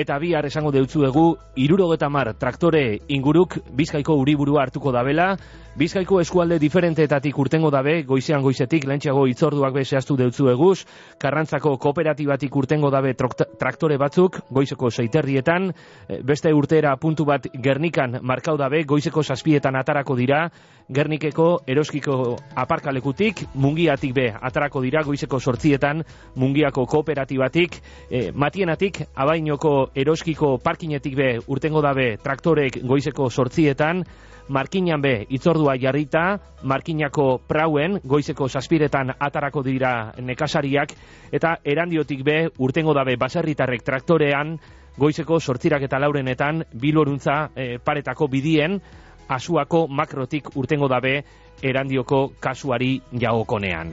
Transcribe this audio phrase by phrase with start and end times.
[0.00, 1.24] eta bihar esango deutzuegu
[1.56, 5.34] irurogeta mar traktore inguruk bizkaiko uriburua hartuko dabela,
[5.78, 10.82] Bizkaiko eskualde diferenteetatik urtengo dabe, goizean goizetik, lentsago itzorduak be zehaztu deutzu eguz,
[11.22, 15.70] karrantzako kooperatibatik urtengo dabe traktore batzuk, goizeko seiterrietan,
[16.08, 20.48] eh, beste urtera puntu bat Gernikan markau dabe, goizeko saspietan atarako dira,
[20.90, 22.14] Gernikeko eroskiko
[22.58, 26.02] aparkalekutik, mungiatik be atarako dira, goizeko sortzietan,
[26.34, 27.76] mungiako kooperatibatik,
[28.10, 34.04] e, matienatik, abainoko eroskiko parkinetik be urtengo dabe traktorek goizeko sortzietan,
[34.50, 40.94] Markinan be, itzordua jarrita, Markinako prauen, goizeko saspiretan atarako dira nekasariak,
[41.30, 44.56] eta erandiotik be, urtengo dabe, baserritarrek traktorean,
[44.98, 48.80] goizeko sortzirak eta laurenetan, biloruntza e, paretako bidien,
[49.30, 51.22] asuako makrotik urtengo dabe,
[51.62, 53.92] erandioko kasuari jagokonean.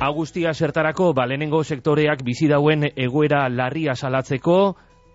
[0.00, 4.54] Agustia sertarako balenengo sektoreak bizi dauen egoera larria salatzeko,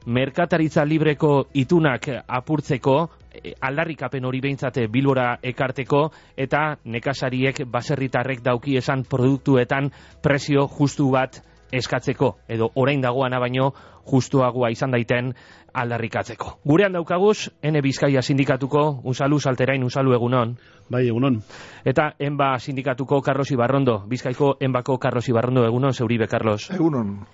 [0.05, 2.95] merkataritza libreko itunak apurtzeko,
[3.33, 6.03] e, aldarrikapen hori behintzate bilbora ekarteko,
[6.38, 9.89] eta nekasariek baserritarrek dauki esan produktuetan
[10.22, 11.41] presio justu bat
[11.76, 13.72] eskatzeko, edo orain dagoana baino
[14.06, 15.34] justuagoa izan daiten
[15.76, 16.59] aldarrikatzeko.
[16.66, 20.56] Gurean daukaguz, N Bizkaia sindikatuko, unsalu salterain, unsalu egunon.
[20.90, 21.42] Bai, egunon.
[21.86, 26.70] Eta enba sindikatuko Carlos Ibarrondo, Bizkaiko enbako Carlos Ibarrondo egunon, zeuribe, Carlos.
[26.72, 27.26] Egunon.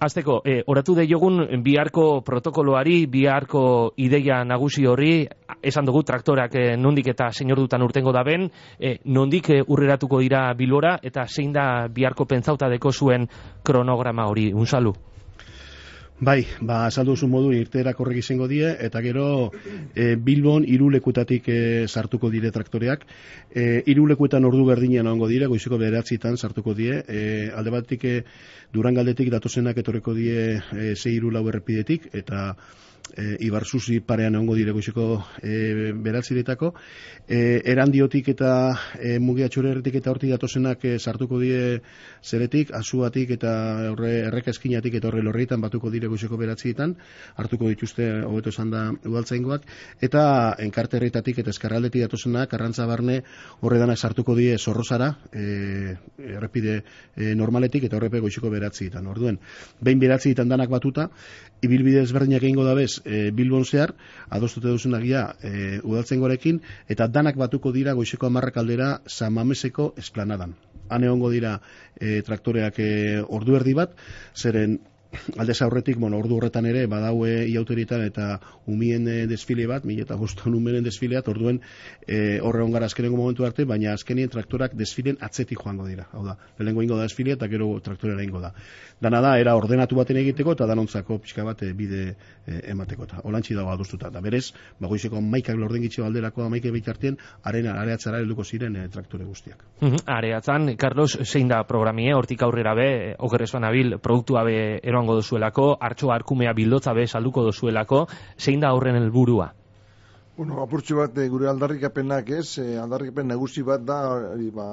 [0.00, 3.62] Azteko, e, oratu de jogun biharko protokoloari, biharko
[3.98, 5.26] ideia nagusi horri,
[5.58, 8.46] esan dugu traktorak e, nondik eta senyor dutan urtengo da ben,
[8.78, 13.26] e, nondik e, urreratuko dira bilora, eta zein da biharko pentsauta deko zuen
[13.66, 14.94] kronograma hori, unsalu?
[16.20, 19.52] Bai, ba, azaldu zu modu irtera korrek izango die, eta gero
[19.94, 23.04] e, Bilbon irulekutatik e, sartuko dire traktoreak.
[23.54, 26.98] E, irulekuetan ordu berdinean ongo dire, goizeko beratzitan sartuko die.
[27.06, 27.22] E,
[27.54, 28.24] alde batik, e,
[28.74, 32.48] durangaldetik datozenak etorreko die e, ze irulau errepidetik, eta
[33.16, 36.72] e, Ibarzuzi parean egongo dire goizeko e, beratziretako.
[37.28, 38.50] E, erandiotik eta
[38.98, 41.80] e, mugiatxurerretik eta hortik datozenak e, sartuko die
[42.22, 43.52] zeretik, azuatik eta
[43.92, 46.96] horre erreka eskinatik eta horre lorrietan batuko dire goizeko beratzietan,
[47.36, 49.66] hartuko dituzte hobeto esan da udaltzaingoak,
[50.04, 50.22] eta
[50.64, 53.22] enkarterretatik eta eskarraldetik datozenak, arrantza barne
[53.60, 56.82] horre sartuko die zorrozara, e, errepide
[57.16, 59.06] e, normaletik eta horrepe goizeko beratzietan.
[59.06, 59.38] Orduen,
[59.80, 61.08] behin beratzietan danak batuta,
[61.62, 63.94] ibilbide ezberdinak egingo da e, Bilbon zehar,
[64.30, 70.54] adostute duzun agia e, udaltzen gorekin, eta danak batuko dira goizeko amarrak aldera Samameseko esplanadan.
[70.88, 71.58] Hane hongo dira
[72.00, 72.92] e, traktoreak e,
[73.22, 73.96] ordu erdi bat,
[74.34, 74.78] zeren
[75.38, 78.28] alde aurretik, bueno, ordu horretan ere, badaue iauteritan eta
[78.68, 81.60] umien e, desfile bat, mila eta boston umenen desfileat, orduen
[82.06, 86.08] e, horre ongara azkenengo momentu arte, baina azkenien traktorak desfilen atzetik joango dira.
[86.12, 88.52] Hau da, lehenko ingo da desfile eta gero traktorera ingo da.
[89.00, 93.22] Dana da, era ordenatu baten egiteko eta danontzako pixka bat e, bide e, emateko eta
[93.24, 94.10] olantzi dago adostuta.
[94.12, 97.16] Da berez, bagoizeko maikak lorden gitxe balderako amaike beitartien,
[97.48, 99.64] arena areatzara helduko ziren e, traktore guztiak.
[100.04, 102.88] Areatzan, Carlos, zein da programie, hortik aurrera be,
[103.18, 104.58] okerrezuan abil, produktua be
[104.98, 108.06] eroango dozuelako, hartxo arkumea bildotza be salduko dozuelako,
[108.38, 109.52] zein da horren helburua?
[110.38, 113.98] Bueno, apurtxo bat e, gure aldarrikapenak ez, e, aldarrikapen nagusi bat da,
[114.36, 114.66] e, ba,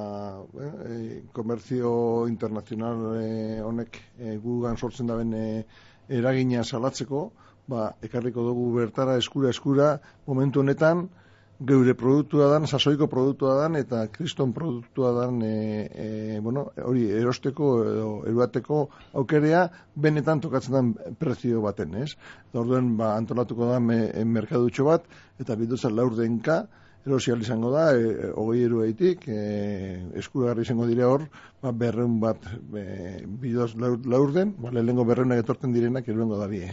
[0.61, 3.01] e, komerzio internazional
[3.65, 5.45] honek e, gugan sortzen daben e,
[6.19, 7.31] eragina salatzeko,
[7.67, 9.95] ba, ekarriko dugu bertara eskura eskura
[10.27, 11.07] momentu honetan,
[11.63, 17.69] geure produktua dan, sasoiko produktua dan, eta kriston produktua dan, e, e, bueno, hori erosteko
[17.87, 18.79] edo eruateko
[19.21, 22.15] aukerea, benetan tokatzen den prezio baten, ez?
[22.53, 25.07] Orduen, ba, antolatuko da me, merkadutxo bat,
[25.39, 26.65] eta bidutzen laur denka,
[27.05, 29.39] erosial izango da, e, hogei eru eitik, e,
[30.19, 31.29] eskuragarri izango dire hor,
[31.63, 32.43] ba, berreun bat
[32.75, 36.67] e, bidoz laur, laur den, ba, lehenko berreunak etorten direnak, eruengo da bie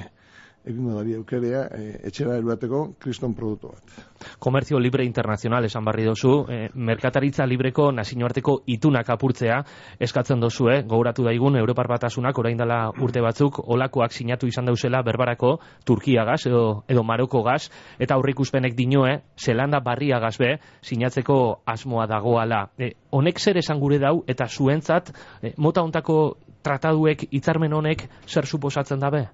[0.64, 3.96] egingo da eukerea e, etxera eruateko kriston produktu bat.
[4.38, 9.58] Komerzio libre internazional esan barri dozu, e, merkataritza libreko nazioarteko itunak apurtzea
[10.00, 10.82] eskatzen dozu, eh?
[10.88, 16.46] gauratu daigun Europar batasunak orain dela urte batzuk olakoak sinatu izan dauzela berbarako Turkia gaz
[16.46, 17.68] edo, edo Maroko gaz
[17.98, 22.68] eta aurrikuspenek dinoe Zelanda barria gazbe sinatzeko asmoa dagoala.
[22.78, 25.12] E, honek zer esan gure dau eta zuentzat
[25.42, 29.26] e, mota hontako trataduek hitzarmen honek zer suposatzen dabe?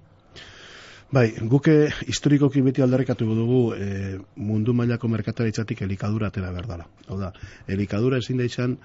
[1.09, 1.73] Bai, guke
[2.05, 6.85] historikoki beti aldarrekatu dugu e, mundu mailako merkataritzatik elikadura atera behar dara.
[7.07, 7.31] Hau da,
[7.65, 8.75] elikadura ezin da izan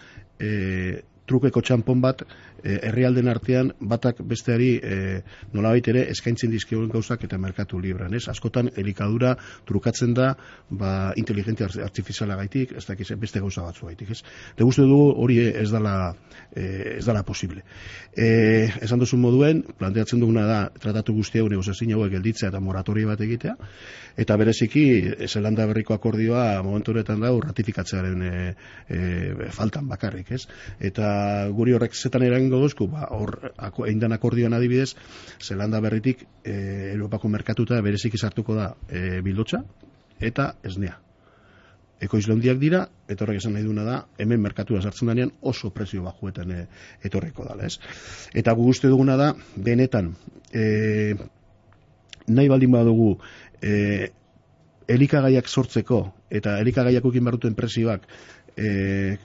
[0.40, 0.48] e,
[1.26, 4.98] trukeko txanpon bat e, herrialden artean batak besteari e,
[5.54, 8.26] nolabait ere eskaintzen dizkioen gauzak eta merkatu libran, ez?
[8.32, 9.34] Askotan elikadura
[9.68, 10.34] trukatzen da
[10.70, 14.20] ba inteligentzia artifiziala gaitik, ez dakiz beste gauza batzu gaitik, ez?
[14.56, 16.14] De gustu dugu hori ez dala
[16.52, 17.64] e, ez dala posible.
[18.12, 23.12] E, esan duzu moduen, planteatzen duguna da tratatu guzti hau negoziazio hauek gelditzea eta moratoria
[23.12, 23.56] bat egitea
[24.20, 24.84] eta bereziki
[25.26, 28.54] Zelanda berriko akordioa momentu honetan da ratifikatzearen e,
[28.88, 30.44] e, faltan bakarrik, ez?
[30.78, 31.13] Eta
[31.56, 34.94] guri horrek zetan eragingo duzku, ba, hor, ako, eindan akordioan adibidez,
[35.42, 36.54] Zelanda berritik e,
[36.94, 39.62] Europako merkatuta bereziki sartuko da e, bildotxa
[40.20, 40.98] eta esnea.
[42.04, 46.50] Ekoizlondiak dira, eta horrek esan nahi duna da, hemen merkatua sartzen denean oso prezio bajuetan
[46.52, 46.66] e,
[47.06, 47.78] etorreko dala, ez?
[48.34, 50.12] Eta gu uste duguna da, benetan,
[50.52, 51.14] e,
[52.28, 53.14] nahi baldin badugu,
[53.62, 54.10] e,
[54.88, 56.00] elikagaiak sortzeko
[56.30, 58.04] eta elikagaiak ukin barruten presioak
[58.56, 59.18] e,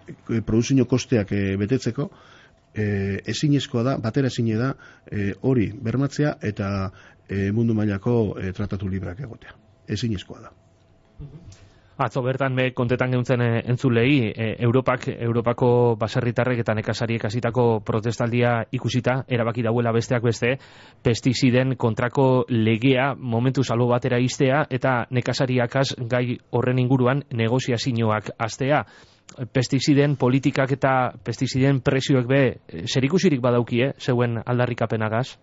[0.46, 2.10] produzio kosteak e, betetzeko,
[2.74, 4.74] e, ezinezkoa da, batera ezine da,
[5.12, 6.70] e, hori bermatzea eta
[7.28, 9.56] e, mundu mailako e, tratatu librak egotea.
[9.90, 10.54] Ezinezkoa da.
[12.00, 18.54] Atzo bertan me kontetan geuntzen eh, entzulei, e, Europak, Europako baserritarrek eta nekasariek hasitako protestaldia
[18.72, 20.54] ikusita, erabaki dauela besteak beste,
[21.04, 28.86] pestiziden kontrako legea momentu salbo batera iztea eta nekasariakaz gai horren inguruan negoziazioak astea.
[29.54, 32.42] Pestiziden politikak eta pestiziden presioek be,
[32.90, 35.38] zer ikusirik badaukie, zeuen aldarrikapenagaz?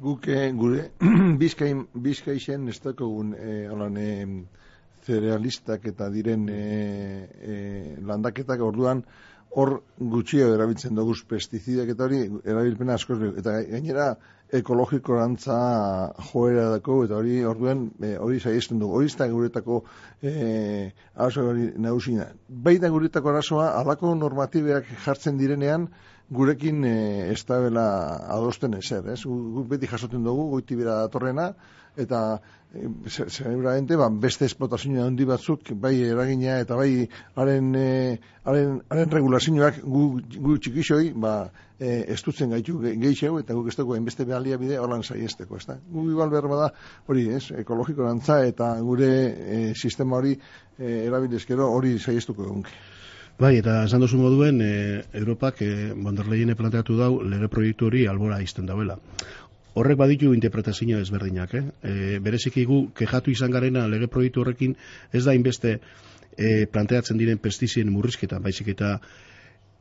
[0.00, 0.88] Guke, gure,
[1.42, 3.68] bizkain, bizkaixen ez dakogun, eh,
[5.04, 6.60] cerealistak eta diren e,
[7.44, 7.56] e,
[8.08, 9.04] landaketak orduan
[9.54, 9.74] hor
[10.14, 14.14] gutxio erabiltzen dugu pestizidak eta hori erabilpena askoz eta gainera
[14.58, 15.58] ekologiko rantza
[16.30, 19.82] joera dako eta hori orduan e, hori saiesten dugu hori izan guretako
[20.22, 25.88] e, arazo hori nausina baita guretako arazoa alako normatibeak jartzen direnean
[26.30, 26.96] gurekin e,
[27.32, 27.86] ez da bela
[28.32, 29.22] adosten ezer, ez?
[29.24, 31.50] Gu, beti jasoten dugu, goiti bera datorrena,
[32.00, 32.40] eta
[33.06, 37.90] seguramente ba, beste esplotazioa handi batzuk bai eragina eta bai haren e,
[38.44, 40.06] haren haren regulazioak gu,
[40.46, 41.34] gu txikixoi ba
[41.78, 45.78] e, estutzen gaitu gehiago eta guk ez dugu hainbeste behalia bide holan saiesteko, ezta?
[45.90, 46.72] Gu igual behar bada
[47.06, 52.74] hori, ez, ekologiko dantza eta gure e, sistema hori e, erabilezkero hori saiestuko egunke.
[53.34, 54.74] Bai, eta esan duzu moduen, e,
[55.18, 58.94] Europak e, Bonderleine planteatu dau lege proiektu hori albora izten dauela.
[59.74, 61.62] Horrek baditu interpretazio ezberdinak, eh?
[61.82, 64.76] E, bereziki gu kejatu izan garena lege proiektu horrekin
[65.12, 65.78] ez da inbeste
[66.38, 68.98] e, planteatzen diren pestizien murrizketa, baizik eta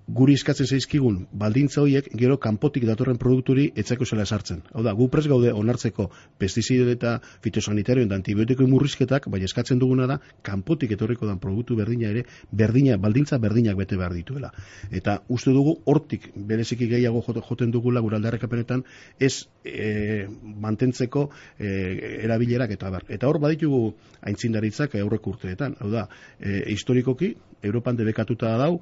[0.08, 4.62] guri eskatzen zaizkigun baldintza horiek gero kanpotik datorren produkturi etzako zela esartzen.
[4.74, 6.10] Hau da, gu pres gaude onartzeko
[6.40, 7.14] pestizide eta
[7.44, 12.98] fitosanitarioen da antibiotiko murrizketak, bai eskatzen duguna da, kanpotik etorriko dan produktu berdina ere, berdina,
[12.98, 14.52] baldintza berdinak bete behar dituela.
[14.92, 18.84] Eta uste dugu, hortik bereziki gehiago joten dugula gura aldarrekapenetan,
[19.20, 23.08] ez e, mantentzeko e, erabilerak eta bar.
[23.08, 25.78] Eta hor baditugu aintzindaritzak aurrek urteetan.
[25.80, 26.08] Hau da,
[26.40, 27.34] e, historikoki,
[27.64, 28.82] Europan debekatuta da dau,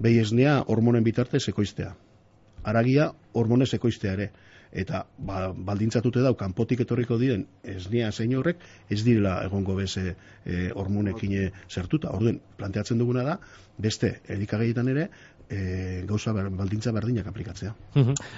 [0.00, 1.92] behi esnea hormonen bitartez ekoiztea.
[2.64, 4.30] Aragia hormonez ekoiztea ere.
[4.72, 10.70] Eta ba, baldintzatute dau, kanpotik etorriko diren esnea zein horrek, ez direla egongo beze e,
[10.72, 11.34] hormonekin
[11.68, 12.14] zertuta.
[12.16, 13.36] Orduen, planteatzen duguna da,
[13.76, 15.08] beste elikagaietan ere,
[15.52, 17.74] e, gauza ber, baldintza berdinak aplikatzea.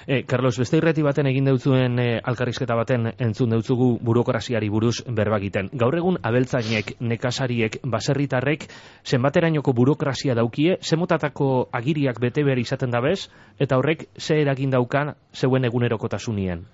[0.07, 5.71] e, Carlos, beste irreti baten egin deutzuen e, alkarrizketa baten entzun deutzugu burokraziari buruz berbagiten.
[5.73, 8.67] Gaur egun abeltzainek, nekasariek, baserritarrek,
[9.07, 13.29] zenbaterainoko burokrazia daukie, zemotatako agiriak bete behar izaten dabez,
[13.59, 16.67] eta horrek ze eragin daukan zeuen egunerokotasunien?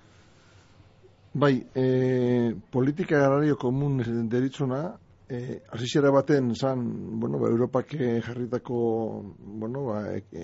[1.33, 4.97] Bai, e, politika agrario komun deritzona,
[5.31, 7.95] eh asizera baten san, bueno, ba, Europak
[8.25, 10.01] jarritako, bueno, ba,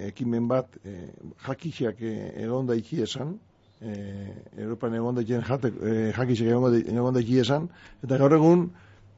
[0.08, 1.12] ekimen bat eh
[1.46, 3.36] jakixak egon daiki esan,
[3.82, 7.68] eh Europan egon daikien jate eh egon daiki esan.
[8.04, 8.70] Eta gaur egun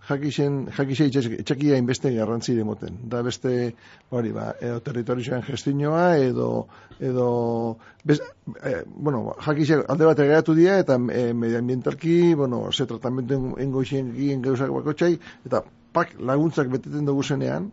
[0.10, 2.98] jakixen jakixe itxakia inbeste garrantzi demoten.
[3.12, 3.74] Da beste
[4.10, 6.68] hori ba, edo territorioan gestinoa edo
[7.00, 7.30] edo
[8.04, 8.20] bez,
[8.64, 14.42] e, bueno, jakixe alde bat egatu dira eta e, medioambientalki, bueno, se tratamendu engoixen gien
[14.42, 15.14] gauzak bakotxai
[15.46, 15.64] eta
[15.94, 17.72] pak laguntzak beteten dugu zenean,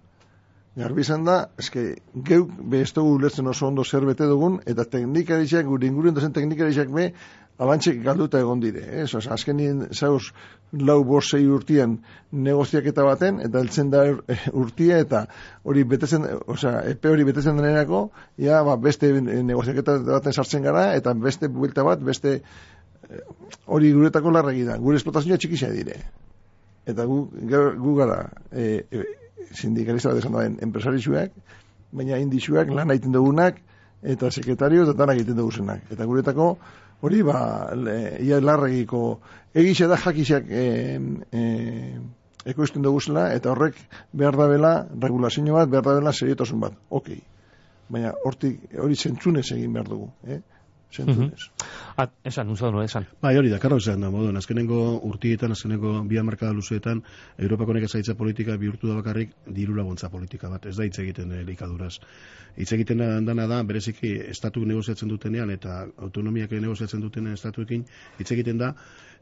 [0.77, 1.83] Garbi izan da, eske,
[2.29, 7.07] geuk behiztugu ulertzen oso ondo zer bete dugun, eta teknikarizak, gure inguruen dozen teknikarizak be,
[7.59, 8.83] abantxek galduta egon dire.
[9.03, 10.33] Ez, oza, azken nien, zauz,
[10.77, 11.97] lau borsei urtien
[12.33, 14.05] negoziak eta baten, eta eltzen da
[14.53, 15.25] urtia, eta
[15.65, 18.07] hori betezen, oza, epe hori betezen denerako,
[18.43, 23.23] ja, ba, beste negoziak eta baten sartzen gara, eta beste buelta bat, beste eh,
[23.67, 24.79] hori guretako larregi da.
[24.83, 26.01] Gure esplotazioa txikisa dire.
[26.87, 27.23] Eta gu,
[27.81, 28.21] gu gara,
[28.53, 28.85] e,
[29.55, 31.33] sindikalista bat esan duen enpresarizuak,
[31.97, 33.63] baina indisuak lan egiten dugunak
[34.07, 35.87] eta sekretario eta danak egiten dugu zenak.
[35.91, 36.57] Eta guretako,
[37.01, 37.39] hori, ba,
[38.23, 39.21] ia larregiko,
[39.55, 40.65] egixe da jakixak e,
[41.33, 41.45] e,
[42.53, 43.79] ekoizten dugu zela, eta horrek
[44.13, 46.77] behar da bela, regulazio bat, behar da bela seriotasun bat.
[46.91, 47.11] Ok.
[47.89, 50.11] Baina hortik, hori zentzunez egin behar dugu.
[50.27, 50.41] Eh?
[50.93, 51.51] Zentzunez.
[51.97, 53.07] At, esan, unzo no, esan.
[53.23, 57.03] Bai, hori da, karro esan da, moduan, azkenengo urtietan, azkenengo bi markada luzeetan,
[57.39, 61.43] Europako nekazaitza politika bihurtu da bakarrik diru laguntza politika bat, ez da hitz egiten eh,
[61.45, 61.99] likaduraz.
[62.57, 67.85] Hitz egiten dana da, bereziki, estatu negoziatzen dutenean, eta autonomiak negoziatzen duten estatuekin,
[68.19, 68.75] hitz egiten da,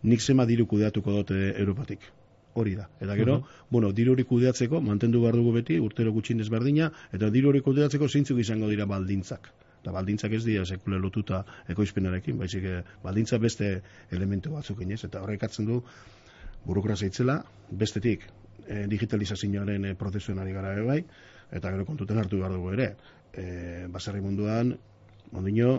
[0.03, 2.11] nik zema diru kudeatuko dut eh, Europatik
[2.55, 2.89] hori da.
[3.03, 7.31] Eta gero, uh bueno, diru hori kudeatzeko, mantendu behar dugu beti, urtero gutxin desberdina, eta
[7.35, 9.51] diru hori kudeatzeko zeintzuk izango dira baldintzak
[9.85, 13.75] eta baldintzak ez dira sekule lotuta ekoizpenarekin, baizik eh, baldintza beste
[14.17, 15.83] elementu batzuk inez, eta horrek atzen du
[16.65, 18.25] burokrazia itzela, bestetik
[18.65, 21.03] e, digitalizazioaren e, prozesuen ari gara bai,
[21.53, 22.95] eta gero kontuten hartu behar dugu ere.
[23.33, 23.45] E,
[23.93, 24.73] baserri munduan,
[25.33, 25.75] ondino,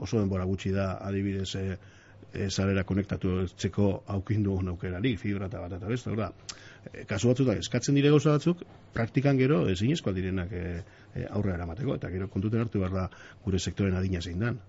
[0.00, 1.66] oso denbora gutxi da adibidez e,
[2.32, 6.10] e, zarera konektatu txeko aukindu aukerari, fibra eta bat eta beste,
[6.92, 10.64] e, kasu batzuk da, eskatzen dire gauza batzuk, praktikan gero ezin eskoa direnak e,
[11.30, 13.08] aurrera eramateko, eta gero kontuten hartu behar da
[13.44, 14.60] gure sektoren adina zein dan.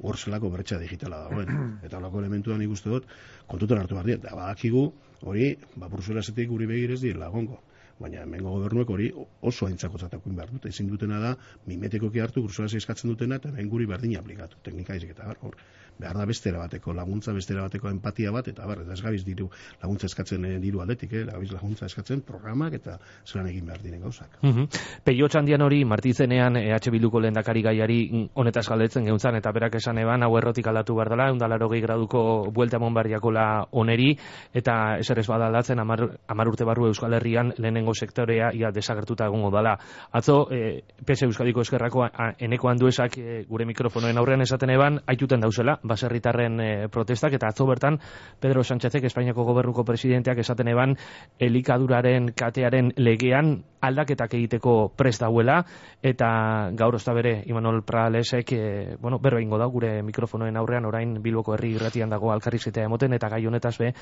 [0.00, 1.50] Hor zelako bertxa digitala dagoen.
[1.86, 3.08] Eta holako elementu da nik uste dut,
[3.46, 4.20] kontuten hartu behar dira.
[4.22, 4.86] Eta badakigu,
[5.28, 5.90] hori, ba,
[6.22, 7.60] zetik guri begirez dira lagongo.
[8.00, 9.10] Baina hemengo gobernuek hori
[9.50, 10.66] oso aintzako zatakuin behar dut.
[10.70, 11.34] Ezin dutena da,
[11.66, 14.56] mimeteko hartu, Bruselas eskatzen dutena, eta hemen guri berdin aplikatu.
[14.64, 15.56] Teknika izik eta hor,
[15.98, 19.48] behar da bestera bateko laguntza, bestera bateko empatia bat, eta eta ez gabiz diru
[19.82, 21.24] laguntza eskatzen eh, diru aldetik, eh?
[21.24, 24.38] gabiz laguntza eskatzen programak eta zelan egin behar diren gauzak.
[24.42, 24.68] Mm -hmm.
[25.04, 29.98] Peio txandian hori, martizenean EH Bilduko lehen dakari gaiari honetaz galdetzen geuntzan, eta berak esan
[29.98, 32.94] eban, hau errotik aldatu behar dela, eundalaro gehi graduko buelta mon
[33.32, 34.16] la oneri,
[34.52, 39.50] eta eser ez badalatzen amar, amar urte barru Euskal Herrian lehenengo sektorea ia desagertuta egongo
[39.50, 39.78] dela.
[40.12, 42.06] Atzo, e, PS Euskadiko eskerrako
[42.38, 47.66] eneko handuesak e, gure mikrofonoen aurrean esaten eban, aituten dauzela, baserritarren e, protestak eta atzo
[47.66, 47.98] bertan
[48.40, 50.96] Pedro Sánchezek Espainiako gobernuko presidenteak esaten eban
[51.38, 55.60] elikaduraren katearen legean aldaketak egiteko prest dauela
[56.02, 56.30] eta
[56.76, 61.54] gaur ozta bere Imanol Pralesek e, bueno, berba ingo da gure mikrofonoen aurrean orain Bilboko
[61.56, 63.94] herri irratian dago alkarrizetea emoten eta gai honetaz be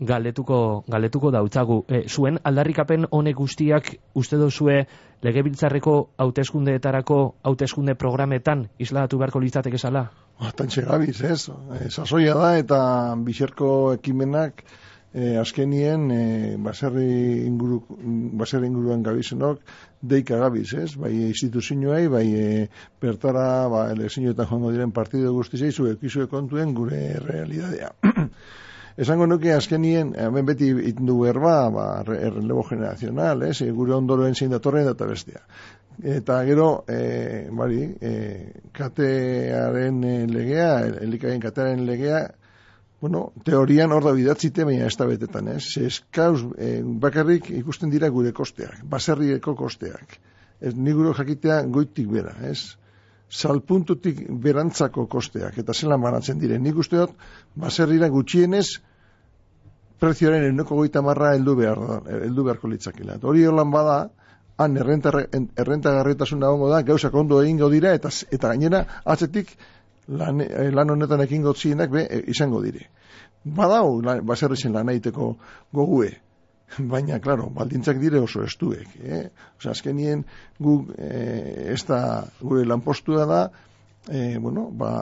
[0.00, 1.82] galdetuko, galdetuko dautzagu.
[1.88, 4.84] E, zuen aldarrikapen honek guztiak uste dozue
[5.22, 10.08] legebiltzarreko hauteskundeetarako hauteskunde programetan isladatu beharko litzateke zala?
[10.38, 11.48] Bastantxe gabiz, ez?
[11.50, 12.80] E, sasoia da eta
[13.26, 14.62] biserko ekimenak
[15.12, 16.20] e, azkenien e,
[16.62, 17.08] baserri,
[17.46, 17.80] inguru,
[18.38, 19.60] baserri inguruan gabizenok
[20.12, 20.92] deika gabiz, ez?
[21.00, 22.68] Bai instituzioei, bai e,
[23.02, 27.92] bertara ba, elekzio eta joango diren partidu guztizei zuek izue kontuen gure realidadea.
[28.98, 33.60] Esango nuke azkenien, hemen beti itindu berba, ba, relevo generazional, ez?
[33.74, 35.44] Gure ondoroen zein datorren eta bestia.
[35.98, 38.12] Eta gero, e, bari, e,
[38.72, 40.68] katearen eh, legea,
[41.02, 42.20] elikaien katearen legea,
[43.00, 45.64] bueno, teorian hor da bidatzite, baina ez da betetan, ez?
[45.82, 50.18] Eskauz, e, bakarrik ikusten dira gure kosteak, baserrieko kosteak.
[50.60, 52.76] Ez, niguro jakitea goitik bera, ez?
[53.28, 56.58] Salpuntutik berantzako kosteak, eta zela manatzen dire.
[56.62, 57.18] Nik uste dut,
[57.58, 58.68] baserrira gutxienez,
[59.98, 61.82] prezioaren euneko goita marra eldu, behar,
[62.22, 63.18] eldu beharko litzakila.
[63.22, 63.98] Hori holan bada,
[64.58, 65.12] han errenta,
[65.56, 69.52] errenta garretasun da, gauzak ondo egingo dira, eta, eta gainera, atzetik,
[70.08, 72.88] lan, eh, lan honetan ekin gotzienak, be, eh, izango dire.
[73.44, 75.36] Badau, baserri zen lan aiteko
[75.72, 76.10] gogue,
[76.92, 78.98] baina, klaro, baldintzak dire oso estuek.
[78.98, 79.22] Eh?
[79.60, 80.24] Osa, azkenien,
[80.58, 82.00] gu, eh, ez da,
[82.42, 83.42] gure lanpostua da,
[84.10, 84.92] eh, bueno, ba,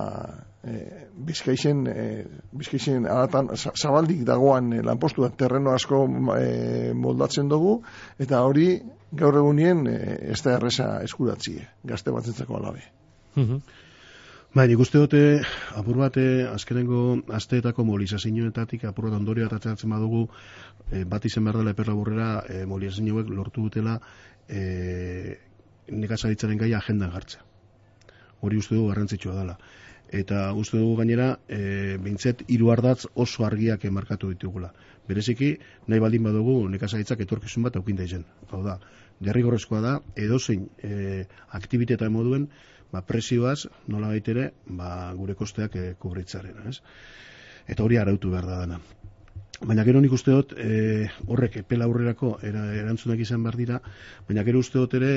[0.66, 2.04] e, bizkaixen, e,
[2.52, 6.04] bizkaixen alatan, zabaldik dagoan e, lanpostu terreno asko
[6.36, 7.80] e, moldatzen dugu,
[8.18, 8.68] eta hori
[9.12, 9.96] gaur egunien e,
[10.32, 12.86] ez da erresa eskuratzi, gazte batzentzako alabe.
[13.36, 13.82] Mm
[14.56, 15.18] Bai, nik uste dute,
[15.76, 17.00] apur bate, azkenengo
[17.36, 20.22] asteetako mobilizazioetatik, apur bat ondorio bat atzatzen badugu,
[20.88, 23.98] e, bat izen behar dela eperra burrera, e, mobilizazioek lortu dutela,
[24.48, 24.62] e,
[25.92, 27.44] nekazaritzaren gai agendan jartzea.
[28.40, 29.58] Hori uste dugu garrantzitsua dela
[30.12, 34.72] eta uste dugu gainera e, bintzet hiru ardatz oso argiak emarkatu ditugula.
[35.08, 38.24] Bereziki, nahi baldin badugu nekazaitzak etorkizun bat aukinda izen.
[38.50, 38.78] Hau da,
[39.20, 41.26] derrigorrezkoa da, edozein e,
[41.58, 42.48] aktiviteta moduen,
[42.92, 46.62] ba, presioaz, nola baitere, ba, gure kosteak e, kubritzaren.
[46.70, 46.80] Ez?
[47.66, 48.80] Eta hori arautu behar da dana.
[49.64, 53.78] Baina gero nik uste dut, e, horrek epela aurrerako era, erantzunak izan behar dira,
[54.28, 55.12] baina gero uste dut ere,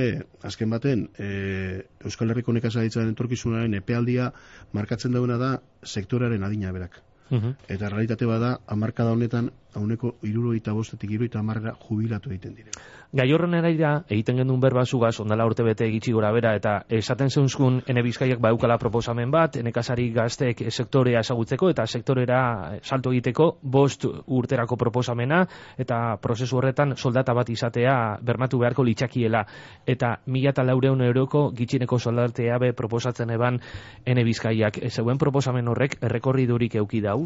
[0.48, 4.32] azken baten, e, Euskal Herriko nekazaditzaren entorkizunaren epealdia
[4.72, 5.52] markatzen dauna da
[5.84, 7.02] sektoraren adina berak.
[7.30, 7.56] Mhm.
[7.68, 12.72] Eta realitate bada, amarkada honetan, hauneko irurogeita bostetik irurogeita amarra jubilatu egiten dire.
[13.10, 17.32] Gai horren eraira, egiten gendun berba zugaz, ondala urte bete egitsi gora bera, eta esaten
[17.34, 22.40] zeunzkun, ene bizkaiak baukala proposamen bat, ene kasari gaztek sektorea esagutzeko, eta sektorera
[22.84, 25.42] salto egiteko, bost urterako proposamena,
[25.78, 29.46] eta prozesu horretan soldata bat izatea bermatu beharko litxakiela.
[29.90, 33.58] Eta mila eta laureun euroko gitxineko soldatea be proposatzen eban
[34.06, 34.84] ene bizkaiak.
[34.90, 37.24] Zeuen proposamen horrek, errekorridurik euki dau?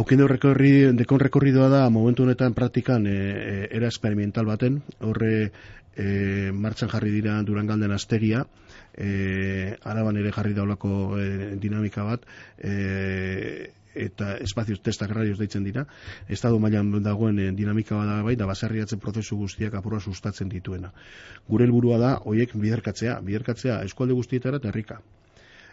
[0.00, 5.52] Rekorri, dekon rekorridoa da, momentu honetan praktikan e, e, era experimental baten, horre
[5.94, 8.46] e, martxan jarri dira Durangalden asteria,
[8.96, 12.24] e, araban ere jarri daulako e, dinamika bat,
[12.58, 15.84] e, eta espazioz testak radios deitzen dira,
[16.28, 20.94] estado mailan dagoen e, dinamika bada bai, da baserriatzen prozesu guztiak apurra sustatzen dituena.
[21.48, 25.02] Gure helburua da, hoiek biderkatzea, biderkatzea eskualde guztietara eta herrika.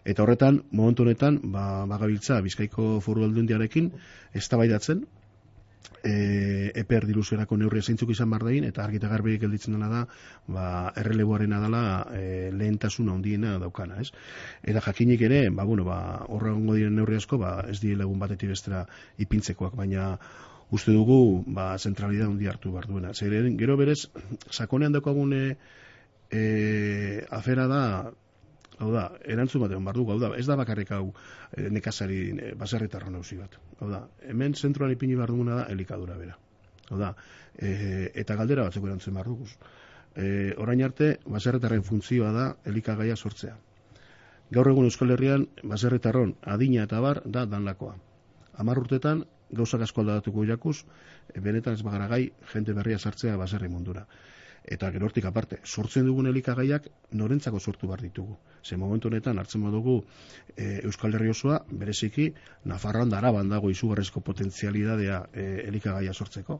[0.06, 3.92] Eta horretan, momentu honetan, ba, bagabiltza Bizkaiko foru aldundiarekin,
[4.38, 5.06] eztabaidatzen
[6.04, 10.02] e, eper diluzerako neurria zeintzuk izan bardain, eta argita garbi gelditzen dena da,
[10.48, 10.68] ba,
[11.00, 11.82] erreleboaren adala
[12.16, 14.12] e, lehentasun handiena daukana, ez?
[14.64, 18.54] Eta jakinik ere, ba, bueno, ba, horra diren neurri asko, ba, ez di legun batetik
[18.54, 18.86] bestera
[19.24, 20.14] ipintzekoak, baina
[20.72, 23.14] uste dugu, ba, zentralidad handi hartu behar duena.
[23.14, 24.08] Zer, gero berez,
[24.52, 25.44] sakonean daukagun e,
[26.32, 26.42] e,
[27.32, 27.84] afera da,
[28.78, 32.50] Hau da, erantzun bat egon bardu, hau da, ez da bakarrik hau e, nekazari e,
[32.60, 33.56] baserritarra nauzi bat.
[33.80, 36.38] Hau da, hemen zentroan ipini behar duguna da elikadura bera.
[36.92, 37.10] Hau da,
[37.58, 37.72] e,
[38.24, 39.50] eta galdera batzeko erantzun behar duguz.
[40.14, 40.28] E,
[40.62, 43.58] orain arte, baserritarren funtzioa da elikagaia sortzea.
[44.54, 47.98] Gaur egun Euskal Herrian, baserritarron adina eta bar da danlakoa.
[48.62, 49.26] Amar urtetan,
[49.58, 50.78] gauzak asko aldatuko jakuz,
[51.34, 54.06] benetan ez bagara gai, jente berria sartzea baserri mundura
[54.68, 58.36] eta gerortik aparte, sortzen dugun elikagaiak norentzako sortu behar ditugu.
[58.64, 60.02] Ze momentu honetan hartzen badugu
[60.56, 62.34] e, Euskal Herri osoa, bereziki,
[62.66, 66.60] Nafarroan dara dago izugarrezko potentzialidadea e, elikagaia sortzeko,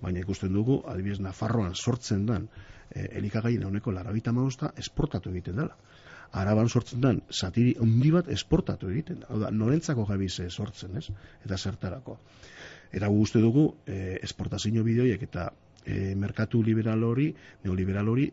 [0.00, 2.48] baina ikusten dugu, adibidez, Nafarroan sortzen dan
[2.90, 5.76] e, elikagaien honeko larabita mausta esportatu egiten dela.
[6.32, 9.24] Araban sortzen dan, satiri ondi bat esportatu egiten.
[9.28, 11.08] Hau da, norentzako gabize sortzen, ez?
[11.44, 12.18] Eta zertarako.
[12.92, 15.50] Eta guzti dugu, e, esportazio bideoiek eta
[15.88, 17.32] e, merkatu liberal hori,
[17.64, 18.28] neoliberal hori,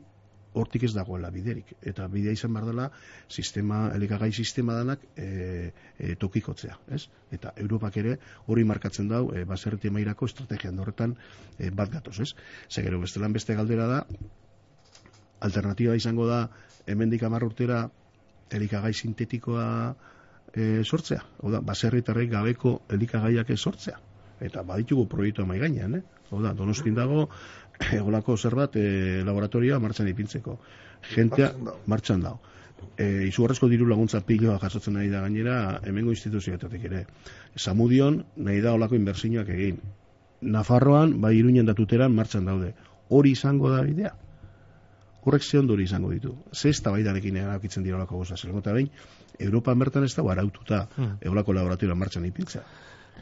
[0.56, 1.74] hortik ez dagoela biderik.
[1.84, 2.86] Eta bidea izan behar dela,
[3.28, 5.28] sistema, elikagai sistema danak e,
[6.00, 6.78] e, tokikotzea.
[6.96, 7.04] Ez?
[7.36, 8.16] Eta Europak ere
[8.48, 11.18] hori markatzen dau, e, baserreti mairako estrategian horretan
[11.58, 12.18] e, bat gatoz.
[12.24, 12.32] Ez?
[12.70, 14.02] Zegero, bestelan beste galdera da,
[15.46, 16.46] alternatiba izango da,
[16.88, 17.86] hemendik amar urtera,
[18.56, 19.68] elikagai sintetikoa
[20.54, 21.24] e, sortzea.
[21.44, 24.00] Oda, baserritarrek gabeko elikagaiak sortzea.
[24.44, 26.02] Eta baditugu proiektu amai gainean, eh?
[26.32, 27.30] Hau da, donostin dago,
[28.00, 30.58] egolako zer bat, e, laboratorioa martxan ipintzeko.
[31.14, 31.52] Gentea,
[31.88, 32.42] martxan dago.
[32.98, 37.06] E, izugarrezko diru laguntza piloa jasotzen nahi da gainera, hemengo instituzioetatik ere.
[37.56, 39.80] Samudion, nahi da olako inbertsioak egin.
[40.42, 42.74] Nafarroan, bai iruinen datuteran, martxan daude.
[43.10, 44.14] Hori izango da bidea.
[45.26, 46.36] Horrek ze ondori izango ditu.
[46.54, 48.38] Ze ez da baidarekin erakitzen dira olako goza.
[48.38, 48.92] Zelgota behin,
[49.40, 51.16] Europa bertan ez da araututa hmm.
[51.22, 52.62] egolako laboratorioa martxan ipintzea.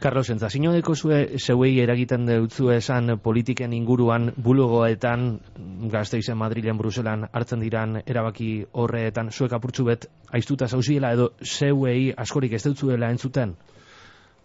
[0.00, 5.28] Carlos, entzazino deko zue zeuei eragiten dutzu esan politiken inguruan bulogoetan,
[5.92, 12.58] gazteizen Madrilen, Bruselan, hartzen diran erabaki horreetan, zuek apurtzu bet, aiztuta zauziela edo zeuei askorik
[12.58, 13.56] ez dutzuela entzuten?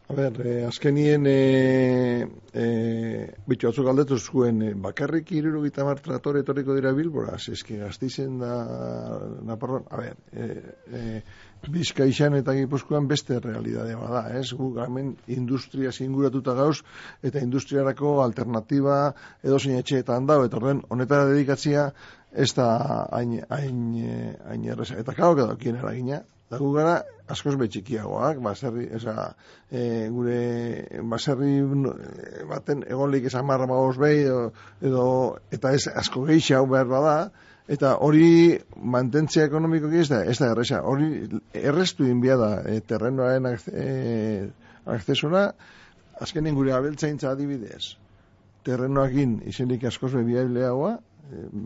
[0.09, 6.41] A ber, eh, azkenien, eh, eh, bitu atzuk aldetu zuen, eh, bakarrik iruru gita tratore
[6.41, 8.55] etorriko dira bilbora, eski gaztizen da,
[9.45, 11.21] naparron, a ber, eh, eh,
[11.67, 14.53] bizkaixan eta gipuzkoan beste realidadea bada, ez?
[14.55, 16.79] Gu hemen industria singuratuta gauz,
[17.23, 18.99] eta industriarako alternatiba
[19.43, 21.89] edo zein etxeetan dago, eta horren, honetara dedikatzia,
[22.31, 22.69] ez da
[23.11, 24.99] hain, hain, eh, hain erreza.
[25.01, 26.95] Eta kau, edo, kien eragina, da gu gara
[27.29, 29.27] askoz betxikiagoak, baserri, eza,
[29.69, 29.81] e,
[30.13, 30.39] gure
[31.11, 34.47] baserri e, baten egonlik esan marra magoz behi, edo,
[34.81, 35.03] edo,
[35.53, 37.15] eta ez asko geixau behar bada,
[37.69, 43.45] eta hori mantentzia ekonomiko ez da, ez da erresa, hori errestu inbia da e, terrenoaren
[43.53, 43.89] e,
[44.89, 45.51] akzesora,
[46.19, 47.93] azkenen gure abeltzaintza adibidez,
[48.65, 50.97] terrenoakin izenik askoz bebiaileagoa,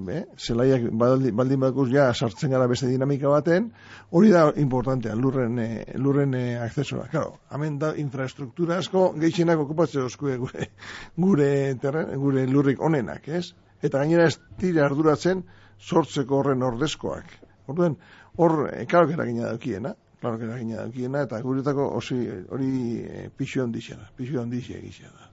[0.08, 3.72] be, zelaiak baldin badakuz ja sartzen gara beste dinamika baten,
[4.12, 5.60] hori da importantea, lurren,
[5.96, 7.08] lurren e, akzesora.
[7.16, 10.68] Claro, hemen da infrastruktura asko gehienak okupatzea oskue gure,
[11.16, 13.54] gure, terren, gure lurrik onenak, ez?
[13.84, 15.44] Eta gainera ez tira arduratzen
[15.84, 17.36] sortzeko horren ordezkoak.
[17.72, 17.98] Orduen,
[18.38, 23.64] hor, e, klaro kera gina daukiena, klaro kera gina daukiena, eta guretako hori e, pixu
[23.64, 25.30] handixena, pixu handixena egizena da.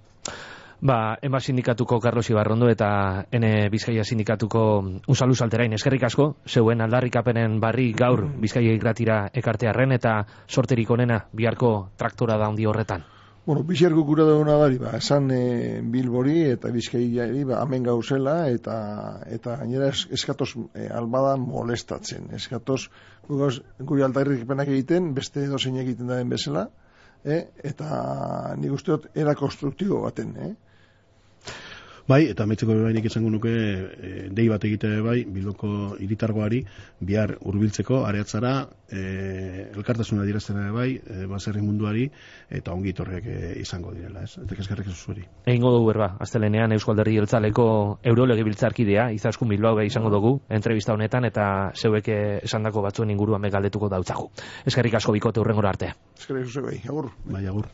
[0.81, 4.63] Ba, ema sindikatuko Carlos Ibarrondo eta ene Bizkaia sindikatuko
[5.13, 11.91] Unsalu Salterain eskerrik asko, zeuen aldarrikapenen barri gaur Bizkaia irratira ekartearren eta sorterik onena biharko
[12.01, 13.05] traktora da handi horretan.
[13.51, 15.45] Bueno, bizarko gura dauna dari, ba, esan e,
[15.83, 18.75] Bilbori eta Bizkaiari, ba, amen gauzela, eta
[19.37, 22.29] eta gainera es, eskatoz e, albada molestatzen.
[22.39, 22.85] Eskatoz,
[23.27, 23.57] gugaz,
[23.89, 26.69] guri aldarrik penak egiten, beste dozein egiten daren bezala,
[27.25, 27.41] e,
[27.73, 30.53] eta nik uste era konstruktibo baten, eh?
[32.11, 35.69] Bai, eta amaitzeko bainik izango nuke e, dei bat egite bai, bildoko
[36.03, 36.59] iritargoari,
[37.07, 38.55] bihar hurbiltzeko areatzara,
[38.91, 39.03] e,
[39.77, 42.09] elkartasuna dirazten ere bai, e, baserri munduari,
[42.59, 44.41] eta ongi torreak e, izango direla, ez?
[44.43, 45.23] Eta keskarrik zuzuri.
[45.45, 47.67] Egingo dugu berba, astelenean Euskal Derri Jeltzaleko
[48.11, 51.45] eurolege biltzarkidea, izaskun bilbao izango dugu, entrevista honetan, eta
[51.79, 54.33] zeuek esandako batzuen inguruan megaldetuko dautzagu.
[54.67, 55.95] Eskerrik asko bikote urrengora arte.
[56.19, 57.13] Eskerrik zuzue bai, agur.
[57.31, 57.71] Bai, agur.